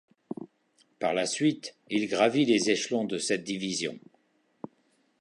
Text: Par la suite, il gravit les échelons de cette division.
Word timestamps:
Par 0.97 1.13
la 1.13 1.27
suite, 1.27 1.75
il 1.91 2.07
gravit 2.07 2.45
les 2.45 2.71
échelons 2.71 3.03
de 3.05 3.19
cette 3.19 3.43
division. 3.43 3.99